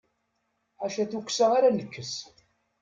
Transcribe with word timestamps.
Ḥaca 0.81 1.03
tukksa 1.11 1.45
ara 1.57 1.69
nekkes. 1.77 2.13